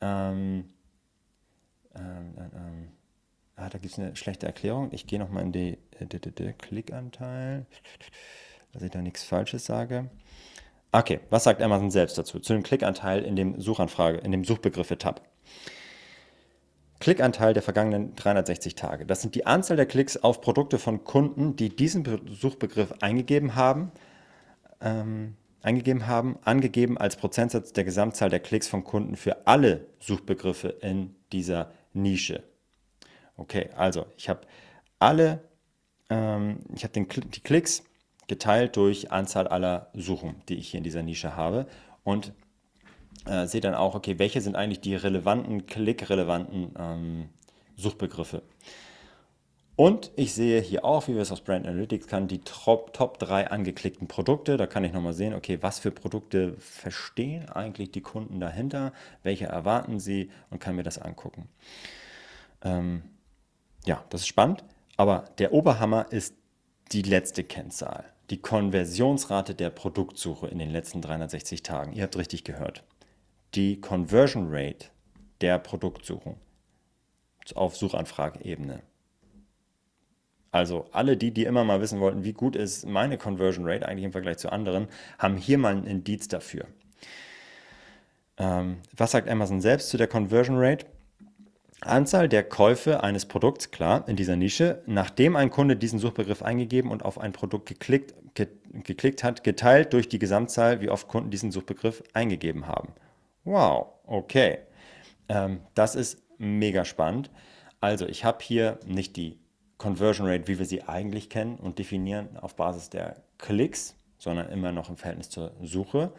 [0.00, 0.70] ähm,
[1.94, 2.88] ähm, ähm,
[3.56, 4.88] ah, da gibt es eine schlechte Erklärung.
[4.92, 7.66] Ich gehe nochmal in die, äh, Klickanteil,
[8.72, 10.10] dass ich da nichts Falsches sage.
[10.94, 12.38] Okay, was sagt Amazon selbst dazu?
[12.38, 15.22] Zu dem Klickanteil in dem Suchanfrage, in dem Suchbegriffe-Tab.
[17.00, 19.04] Klickanteil der vergangenen 360 Tage.
[19.04, 23.90] Das sind die Anzahl der Klicks auf Produkte von Kunden, die diesen Suchbegriff eingegeben haben,
[24.80, 30.68] ähm, eingegeben haben, angegeben als Prozentsatz der Gesamtzahl der Klicks von Kunden für alle Suchbegriffe
[30.80, 32.44] in dieser Nische.
[33.36, 34.42] Okay, also ich habe
[35.00, 35.42] alle,
[36.08, 37.82] ähm, ich habe die Klicks
[38.26, 41.66] geteilt durch Anzahl aller Suchen, die ich hier in dieser Nische habe
[42.02, 42.32] und
[43.26, 47.28] äh, sehe dann auch, okay, welche sind eigentlich die relevanten, klickrelevanten ähm,
[47.76, 48.42] Suchbegriffe.
[49.76, 53.18] Und ich sehe hier auch, wie wir es aus Brand Analytics kann, die Top, Top
[53.18, 54.56] 3 angeklickten Produkte.
[54.56, 58.92] Da kann ich nochmal sehen, okay, was für Produkte verstehen eigentlich die Kunden dahinter,
[59.24, 61.48] welche erwarten sie und kann mir das angucken.
[62.62, 63.02] Ähm,
[63.84, 64.64] ja, das ist spannend,
[64.96, 66.36] aber der Oberhammer ist
[66.92, 71.92] die letzte Kennzahl die Konversionsrate der Produktsuche in den letzten 360 Tagen.
[71.92, 72.82] Ihr habt richtig gehört.
[73.54, 74.88] Die Conversion Rate
[75.40, 76.36] der Produktsuchung
[77.54, 78.80] auf Suchanfrageebene.
[80.50, 84.06] Also alle die, die immer mal wissen wollten, wie gut ist meine Conversion Rate eigentlich
[84.06, 86.66] im Vergleich zu anderen, haben hier mal ein Indiz dafür.
[88.36, 90.86] Ähm, was sagt Amazon selbst zu der Conversion Rate?
[91.86, 96.90] Anzahl der Käufe eines Produkts, klar, in dieser Nische, nachdem ein Kunde diesen Suchbegriff eingegeben
[96.90, 101.30] und auf ein Produkt geklickt, ge, geklickt hat, geteilt durch die Gesamtzahl, wie oft Kunden
[101.30, 102.92] diesen Suchbegriff eingegeben haben.
[103.44, 104.58] Wow, okay.
[105.28, 107.30] Ähm, das ist mega spannend.
[107.80, 109.38] Also ich habe hier nicht die
[109.78, 114.72] Conversion Rate, wie wir sie eigentlich kennen und definieren auf Basis der Klicks, sondern immer
[114.72, 116.12] noch im Verhältnis zur Suche.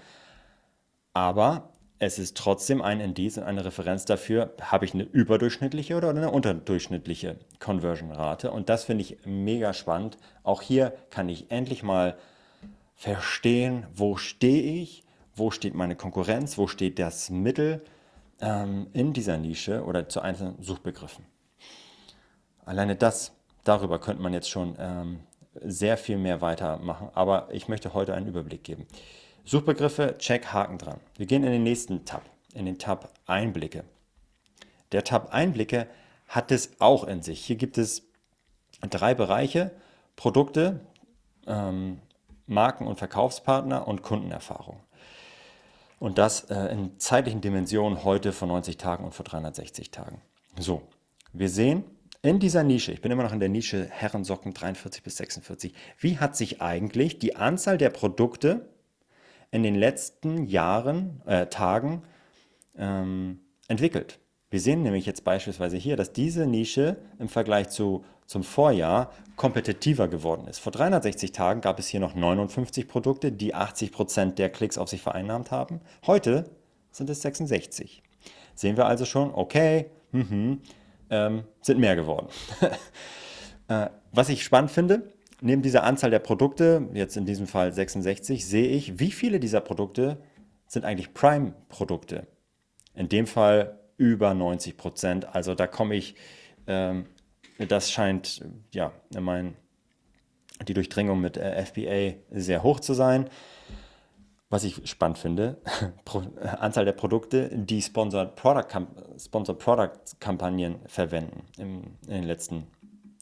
[1.13, 6.09] Aber es ist trotzdem ein Indiz und eine Referenz dafür, habe ich eine überdurchschnittliche oder
[6.09, 8.51] eine unterdurchschnittliche Conversion-Rate.
[8.51, 10.17] Und das finde ich mega spannend.
[10.43, 12.17] Auch hier kann ich endlich mal
[12.95, 15.03] verstehen, wo stehe ich,
[15.35, 17.81] wo steht meine Konkurrenz, wo steht das Mittel
[18.41, 21.25] ähm, in dieser Nische oder zu einzelnen Suchbegriffen.
[22.65, 25.19] Alleine das, darüber könnte man jetzt schon ähm,
[25.61, 28.87] sehr viel mehr weitermachen, aber ich möchte heute einen Überblick geben.
[29.45, 30.99] Suchbegriffe, check, Haken dran.
[31.17, 33.83] Wir gehen in den nächsten Tab, in den Tab Einblicke.
[34.91, 35.87] Der Tab Einblicke
[36.27, 37.45] hat es auch in sich.
[37.45, 38.03] Hier gibt es
[38.81, 39.71] drei Bereiche,
[40.15, 40.79] Produkte,
[41.45, 41.99] ähm,
[42.47, 44.79] Marken- und Verkaufspartner und Kundenerfahrung.
[45.99, 50.21] Und das äh, in zeitlichen Dimensionen heute vor 90 Tagen und vor 360 Tagen.
[50.59, 50.81] So,
[51.33, 51.83] wir sehen
[52.21, 56.17] in dieser Nische, ich bin immer noch in der Nische Herrensocken 43 bis 46, wie
[56.17, 58.67] hat sich eigentlich die Anzahl der Produkte
[59.55, 62.03] in den letzten Jahren, äh, Tagen
[62.77, 63.39] ähm,
[63.69, 64.19] entwickelt.
[64.49, 70.09] Wir sehen nämlich jetzt beispielsweise hier, dass diese Nische im Vergleich zu, zum Vorjahr kompetitiver
[70.09, 70.59] geworden ist.
[70.59, 74.89] Vor 360 Tagen gab es hier noch 59 Produkte, die 80 Prozent der Klicks auf
[74.89, 75.79] sich vereinnahmt haben.
[76.05, 76.51] Heute
[76.91, 78.03] sind es 66.
[78.55, 80.57] Sehen wir also schon, okay, mh,
[81.09, 82.27] ähm, sind mehr geworden.
[83.69, 85.13] äh, was ich spannend finde,
[85.45, 89.61] neben dieser Anzahl der Produkte, jetzt in diesem Fall 66, sehe ich, wie viele dieser
[89.61, 90.17] Produkte
[90.67, 92.25] sind eigentlich Prime-Produkte.
[92.95, 95.35] In dem Fall über 90 Prozent.
[95.35, 96.15] Also da komme ich,
[96.65, 97.05] ähm,
[97.59, 99.55] das scheint ja mein,
[100.67, 103.29] die Durchdringung mit äh, FBA sehr hoch zu sein.
[104.49, 105.61] Was ich spannend finde,
[106.59, 108.87] Anzahl der Produkte, die Sponsored Product,
[109.19, 112.67] Sponsored Product Kampagnen verwenden im, in den letzten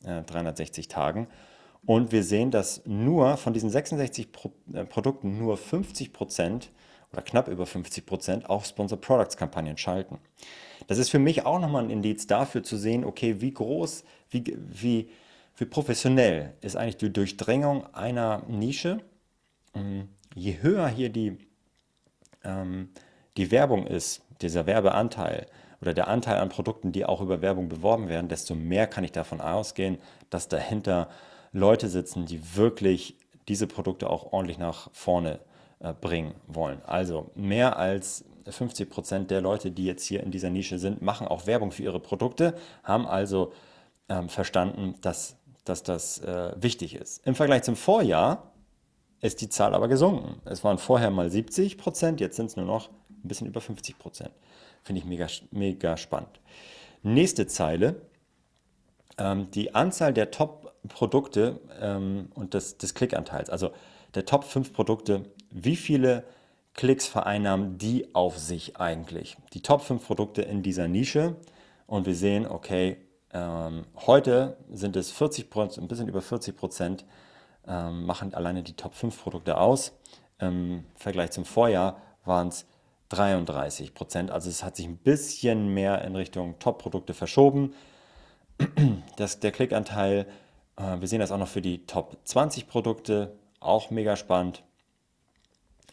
[0.05, 1.27] äh, 360 Tagen.
[1.85, 6.71] Und wir sehen, dass nur von diesen 66 Pro äh, Produkten nur 50 Prozent
[7.11, 10.17] oder knapp über 50 Prozent auch Sponsor Products Kampagnen schalten.
[10.87, 14.57] Das ist für mich auch nochmal ein Indiz dafür zu sehen, okay, wie groß, wie,
[14.57, 15.09] wie,
[15.57, 19.01] wie professionell ist eigentlich die Durchdringung einer Nische.
[19.75, 21.37] Ähm, je höher hier die,
[22.43, 22.89] ähm,
[23.37, 25.47] die Werbung ist, dieser Werbeanteil
[25.81, 29.11] oder der Anteil an Produkten, die auch über Werbung beworben werden, desto mehr kann ich
[29.11, 29.97] davon ausgehen,
[30.29, 31.09] dass dahinter
[31.53, 33.15] Leute sitzen, die wirklich
[33.47, 35.39] diese Produkte auch ordentlich nach vorne
[35.79, 36.81] äh, bringen wollen.
[36.85, 41.27] Also mehr als 50 Prozent der Leute, die jetzt hier in dieser Nische sind, machen
[41.27, 43.53] auch Werbung für ihre Produkte, haben also
[44.09, 47.25] ähm, verstanden, dass, dass das äh, wichtig ist.
[47.25, 48.51] Im Vergleich zum Vorjahr
[49.21, 50.41] ist die Zahl aber gesunken.
[50.45, 53.97] Es waren vorher mal 70 Prozent, jetzt sind es nur noch ein bisschen über 50
[53.97, 54.31] Prozent.
[54.83, 56.41] Finde ich mega, mega spannend.
[57.03, 58.01] Nächste Zeile.
[59.17, 63.71] Ähm, die Anzahl der Top Produkte ähm, und des, des Klickanteils, also
[64.15, 66.23] der Top 5 Produkte, wie viele
[66.73, 69.37] Klicks vereinnahmen die auf sich eigentlich?
[69.53, 71.35] Die Top 5 Produkte in dieser Nische
[71.87, 72.97] und wir sehen, okay,
[73.31, 77.05] ähm, heute sind es 40 ein bisschen über 40 Prozent
[77.67, 79.93] ähm, machen alleine die Top 5 Produkte aus.
[80.39, 82.65] Im Vergleich zum Vorjahr waren es
[83.09, 84.31] 33 Prozent.
[84.31, 87.73] Also es hat sich ein bisschen mehr in Richtung Top-Produkte verschoben.
[89.15, 90.27] Das, der Klickanteil
[90.77, 94.63] äh, wir sehen das auch noch für die Top 20 Produkte, auch mega spannend.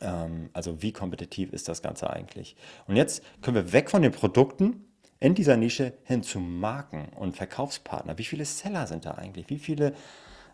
[0.00, 2.56] Ähm, also wie kompetitiv ist das Ganze eigentlich?
[2.86, 4.84] Und jetzt können wir weg von den Produkten
[5.18, 8.16] in dieser Nische hin zu Marken und Verkaufspartner.
[8.18, 9.50] Wie viele Seller sind da eigentlich?
[9.50, 9.94] Wie viele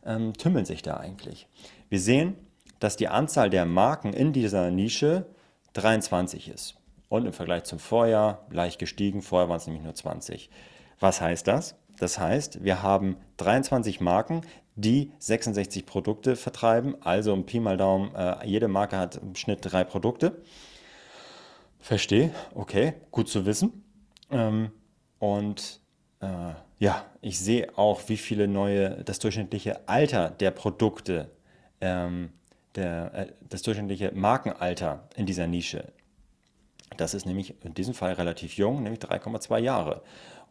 [0.04, 1.46] ähm, tümmeln sich da eigentlich?
[1.88, 2.36] Wir sehen,
[2.80, 5.26] dass die Anzahl der Marken in dieser Nische
[5.74, 6.76] 23 ist.
[7.08, 9.22] Und im Vergleich zum Vorjahr leicht gestiegen.
[9.22, 10.50] Vorher waren es nämlich nur 20.
[10.98, 11.76] Was heißt das?
[11.98, 14.42] Das heißt, wir haben 23 Marken,
[14.74, 16.96] die 66 Produkte vertreiben.
[17.00, 20.42] Also im Pi mal Daumen, äh, jede Marke hat im Schnitt drei Produkte.
[21.78, 23.84] Verstehe, okay, gut zu wissen.
[24.30, 24.70] Ähm,
[25.18, 25.80] und
[26.20, 31.30] äh, ja, ich sehe auch, wie viele neue, das durchschnittliche Alter der Produkte,
[31.80, 32.30] ähm,
[32.74, 35.92] der, äh, das durchschnittliche Markenalter in dieser Nische.
[36.96, 40.02] Das ist nämlich in diesem Fall relativ jung, nämlich 3,2 Jahre.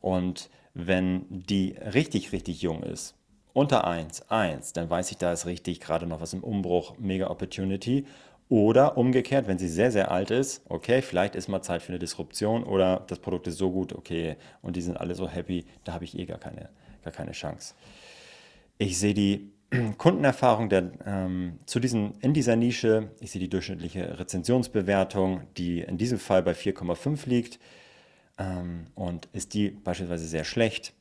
[0.02, 3.16] Und wenn die richtig, richtig jung ist,
[3.54, 7.30] unter 1, 1, dann weiß ich, da ist richtig gerade noch was im Umbruch, mega
[7.30, 8.06] Opportunity.
[8.50, 11.98] Oder umgekehrt, wenn sie sehr, sehr alt ist, okay, vielleicht ist mal Zeit für eine
[11.98, 15.94] Disruption oder das Produkt ist so gut, okay, und die sind alle so happy, da
[15.94, 16.70] habe ich eh gar keine,
[17.04, 17.74] gar keine Chance.
[18.78, 19.52] Ich sehe die
[19.98, 25.98] Kundenerfahrung der, ähm, zu diesen, in dieser Nische, ich sehe die durchschnittliche Rezensionsbewertung, die in
[25.98, 27.60] diesem Fall bei 4,5 liegt.
[28.38, 30.94] Ähm, und ist die beispielsweise sehr schlecht,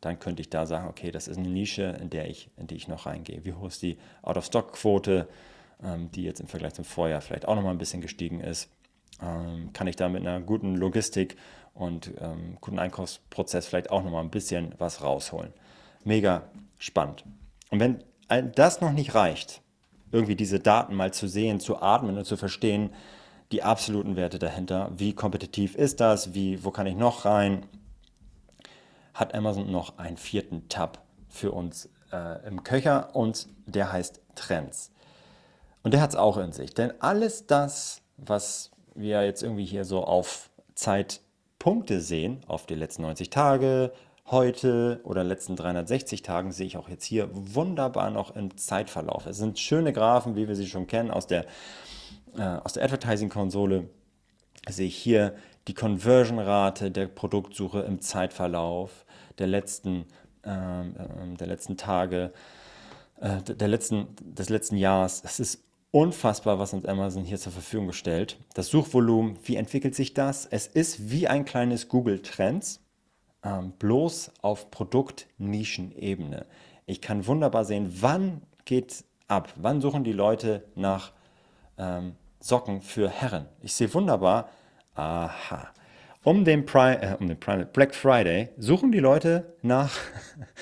[0.00, 2.76] dann könnte ich da sagen, okay, das ist eine Nische, in, der ich, in die
[2.76, 3.44] ich noch reingehe.
[3.44, 5.28] Wie hoch ist die Out-of-Stock-Quote,
[5.82, 8.68] ähm, die jetzt im Vergleich zum Vorjahr vielleicht auch nochmal ein bisschen gestiegen ist?
[9.20, 11.36] Ähm, kann ich da mit einer guten Logistik
[11.74, 15.52] und ähm, guten Einkaufsprozess vielleicht auch nochmal ein bisschen was rausholen?
[16.04, 16.42] Mega
[16.78, 17.24] spannend.
[17.70, 18.04] Und wenn
[18.54, 19.62] das noch nicht reicht,
[20.12, 22.90] irgendwie diese Daten mal zu sehen, zu atmen und zu verstehen,
[23.52, 27.64] die absoluten Werte dahinter, wie kompetitiv ist das, wie, wo kann ich noch rein,
[29.14, 34.90] hat Amazon noch einen vierten Tab für uns äh, im Köcher und der heißt Trends.
[35.82, 39.84] Und der hat es auch in sich, denn alles das, was wir jetzt irgendwie hier
[39.84, 43.92] so auf Zeitpunkte sehen, auf die letzten 90 Tage,
[44.30, 49.26] heute oder letzten 360 Tagen sehe ich auch jetzt hier wunderbar noch im Zeitverlauf.
[49.26, 51.46] Es sind schöne Graphen, wie wir sie schon kennen aus der,
[52.36, 53.88] äh, aus der Advertising-Konsole.
[54.68, 55.34] Sehe ich hier
[55.68, 59.04] die Conversion-Rate der Produktsuche im Zeitverlauf
[59.38, 60.06] der letzten,
[60.44, 62.32] ähm, äh, der letzten Tage,
[63.20, 65.22] äh, der letzten, des letzten Jahres.
[65.24, 68.38] Es ist unfassbar, was uns Amazon hier zur Verfügung stellt.
[68.54, 70.46] Das Suchvolumen, wie entwickelt sich das?
[70.46, 72.80] Es ist wie ein kleines Google Trends
[73.42, 76.46] ähm, bloß auf Produktnischenebene.
[76.86, 81.12] Ich kann wunderbar sehen, wann geht ab, wann suchen die Leute nach
[81.78, 82.14] ähm,
[82.46, 83.46] Socken für Herren.
[83.60, 84.48] Ich sehe wunderbar,
[84.94, 85.68] aha,
[86.22, 89.90] um den, Pri äh, um den Prime Black Friday suchen die Leute nach,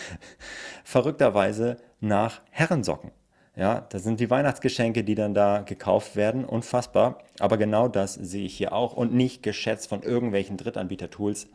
[0.84, 3.10] verrückterweise, nach Herrensocken.
[3.54, 6.46] Ja, das sind die Weihnachtsgeschenke, die dann da gekauft werden.
[6.46, 7.18] Unfassbar.
[7.38, 11.48] Aber genau das sehe ich hier auch und nicht geschätzt von irgendwelchen Drittanbieter-Tools.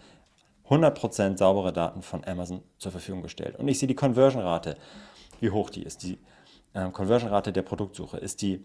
[0.70, 3.56] 100% saubere Daten von Amazon zur Verfügung gestellt.
[3.58, 4.78] Und ich sehe die Conversion-Rate,
[5.40, 6.04] wie hoch die ist.
[6.04, 6.20] Die
[6.74, 8.18] äh, Conversion-Rate der Produktsuche.
[8.18, 8.64] Ist die,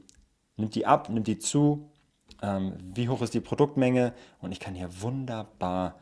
[0.56, 1.88] nimmt die ab, nimmt die zu?
[2.42, 4.12] Ähm, wie hoch ist die Produktmenge?
[4.40, 5.96] Und ich kann hier wunderbar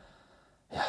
[0.71, 0.81] ja,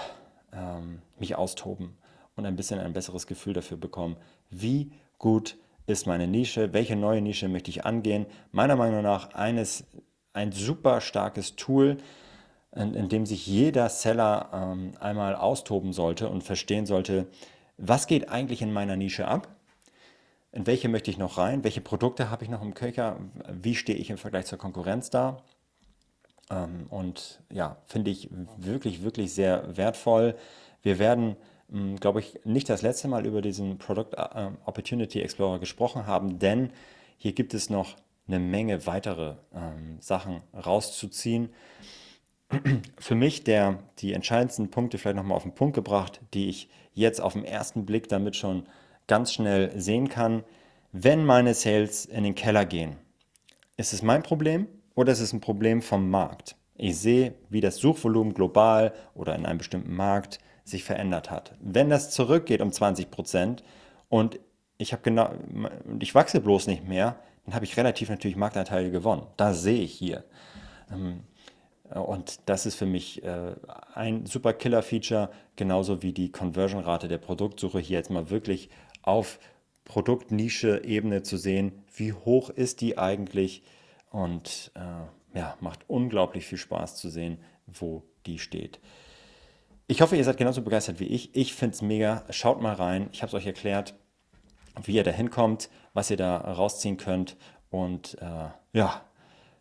[0.53, 1.97] ähm, mich austoben
[2.37, 4.17] und ein bisschen ein besseres Gefühl dafür bekommen,
[4.51, 8.27] wie gut ist meine Nische, welche neue Nische möchte ich angehen.
[8.53, 9.85] Meiner Meinung nach eines,
[10.33, 11.99] ein super starkes Tool,
[12.75, 17.27] in, in dem sich jeder Seller ähm, einmal austoben sollte und verstehen sollte,
[17.77, 19.49] was geht eigentlich in meiner Nische ab?
[20.55, 21.65] In welche möchte ich noch rein?
[21.65, 23.19] Welche Produkte habe ich noch im Köcher?
[23.51, 25.43] Wie stehe ich im Vergleich zur Konkurrenz da?
[26.49, 30.37] Ähm, und ja, finde ich wirklich, wirklich sehr wertvoll.
[30.83, 31.35] Wir werden,
[31.71, 36.39] hm, glaube ich, nicht das letzte Mal über diesen Product äh, Opportunity Explorer gesprochen haben,
[36.39, 36.71] denn
[37.17, 37.97] hier gibt es noch
[38.29, 41.51] eine Menge weitere ähm, Sachen rauszuziehen
[42.99, 47.21] für mich der, die entscheidendsten Punkte vielleicht nochmal auf den Punkt gebracht, die ich jetzt
[47.21, 48.67] auf den ersten Blick damit schon
[49.07, 50.45] ganz schnell sehen kann.
[50.93, 52.97] Wenn meine Sales in den Keller gehen,
[53.77, 56.57] ist es mein Problem oder ist es ein Problem vom Markt?
[56.77, 61.55] Ich sehe, wie das Suchvolumen global oder in einem bestimmten Markt sich verändert hat.
[61.61, 63.63] Wenn das zurückgeht um 20 Prozent
[64.09, 64.41] und
[64.79, 65.31] ich habe genau,
[66.01, 69.27] ich wachse bloß nicht mehr, dann habe ich relativ natürlich Marktanteile gewonnen.
[69.37, 70.25] Da sehe ich hier.
[70.91, 71.21] Ähm,
[71.91, 73.55] und das ist für mich äh,
[73.95, 78.71] ein super Killer-Feature, genauso wie die Conversion-Rate der Produktsuche hier jetzt mal wirklich
[79.05, 79.39] auf
[79.85, 83.63] Produktnische-Ebene zu sehen, wie hoch ist die eigentlich
[84.11, 88.81] und äh, ja, macht unglaublich viel Spaß zu sehen, wo die steht.
[89.87, 91.35] Ich hoffe, ihr seid genauso begeistert wie ich.
[91.37, 92.25] Ich finde es mega.
[92.31, 93.11] Schaut mal rein.
[93.13, 93.95] Ich habe es euch erklärt,
[94.83, 97.37] wie ihr da hinkommt, was ihr da rausziehen könnt.
[97.69, 99.03] Und äh, ja,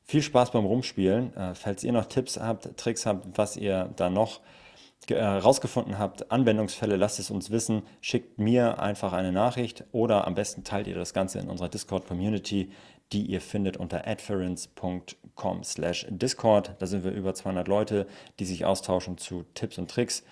[0.03, 1.35] viel Spaß beim Rumspielen.
[1.35, 4.62] Äh, falls ihr noch Tipps habt, Tricks habt, was ihr da noch herausgefunden
[5.11, 7.83] äh, habt, Anwendungsfälle, lasst es uns wissen.
[8.01, 12.71] Schickt mir einfach eine Nachricht oder am besten teilt ihr das Ganze in unserer Discord-Community,
[13.11, 16.75] die ihr findet unter adference.com slash Discord.
[16.79, 18.07] Da sind wir über 200 Leute,
[18.39, 20.23] die sich austauschen zu Tipps und Tricks.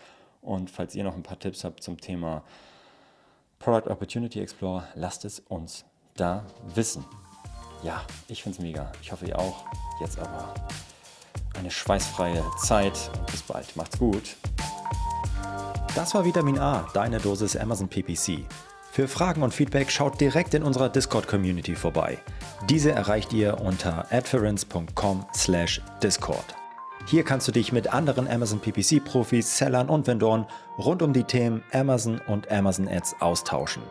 [0.42, 2.44] Und falls ihr noch ein paar Tipps habt zum Thema
[3.60, 7.06] Product Opportunity Explorer, lasst es uns da wissen
[7.84, 8.92] ja, ich finde es mega.
[9.02, 9.66] Ich hoffe, ihr auch.
[10.00, 10.54] Jetzt aber
[11.58, 13.76] eine schweißfreie Zeit bis bald.
[13.76, 14.36] Macht's gut.
[15.96, 18.46] Das war Vitamin A, deine Dosis Amazon PPC.
[18.92, 22.18] Für Fragen und Feedback schaut direkt in unserer Discord-Community vorbei.
[22.70, 26.56] Diese erreicht ihr unter adference.com/discord.
[27.08, 30.46] Hier kannst du dich mit anderen Amazon PPC-Profis, Sellern und Vendoren
[30.78, 33.82] rund um die Themen Amazon und Amazon Ads austauschen.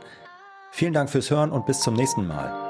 [0.70, 2.69] Vielen Dank fürs Hören und bis zum nächsten Mal.